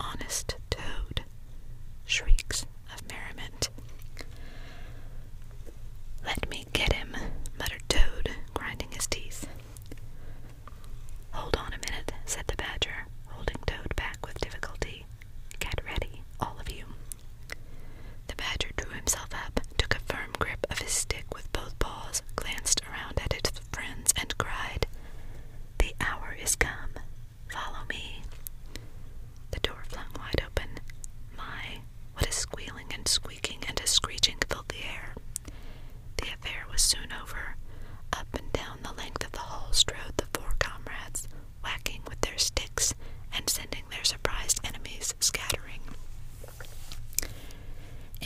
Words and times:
honest. 0.00 0.55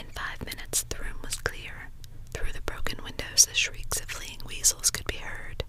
In 0.01 0.07
five 0.15 0.45
minutes, 0.47 0.85
the 0.89 0.97
room 0.97 1.19
was 1.23 1.37
clear. 1.37 1.91
Through 2.33 2.53
the 2.53 2.63
broken 2.63 3.05
windows, 3.05 3.45
the 3.45 3.55
shrieks 3.55 4.01
of 4.01 4.11
fleeing 4.11 4.41
weasels 4.47 4.91
could 4.91 5.07
be 5.07 5.17
heard. 5.19 5.63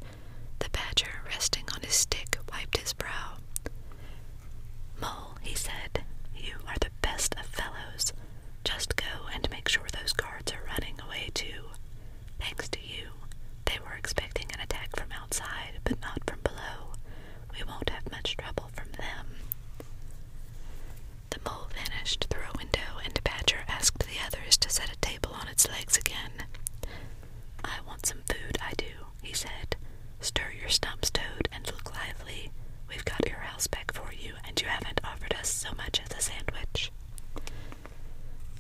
The 0.59 0.69
badger, 0.69 1.21
resting 1.27 1.65
on 1.75 1.81
his 1.81 1.95
stick, 1.95 2.37
wiped 2.49 2.77
his 2.77 2.93
brow. 2.93 3.39
Mole, 5.01 5.35
he 5.41 5.53
said, 5.55 6.05
you 6.33 6.55
are 6.67 6.77
the 6.79 6.91
best 7.01 7.35
of 7.37 7.45
fellows. 7.45 8.13
Just 8.63 8.95
go 8.95 9.27
and 9.33 9.49
make 9.49 9.67
sure 9.67 9.87
those 9.91 10.10
Your 30.59 30.70
stumps, 30.70 31.09
Toad, 31.09 31.47
and 31.52 31.66
look 31.67 31.93
lively. 31.93 32.52
We've 32.90 33.05
got 33.05 33.28
your 33.28 33.40
house 33.40 33.67
back 33.67 33.91
for 33.93 34.14
you, 34.14 34.34
and 34.47 34.59
you 34.61 34.67
haven't 34.67 35.02
offered 35.03 35.34
us 35.34 35.49
so 35.49 35.70
much 35.76 35.99
as 36.03 36.17
a 36.17 36.22
sandwich. 36.22 36.91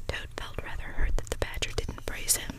Toad 0.07 0.27
felt 0.37 0.57
rather 0.63 0.83
hurt 0.83 1.15
that 1.17 1.29
the 1.29 1.37
badger 1.37 1.71
didn't 1.75 2.05
praise 2.05 2.37
him, 2.37 2.50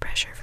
pressure 0.00 0.37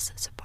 Can 0.00 0.14
also 0.14 0.39